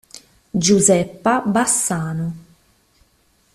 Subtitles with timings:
[0.51, 2.33] Giuseppa Bassano